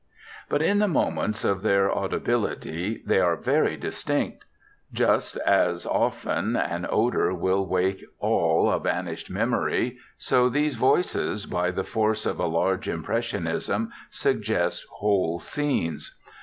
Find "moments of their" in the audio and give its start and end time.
0.87-1.95